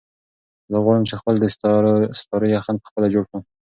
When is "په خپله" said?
2.79-3.07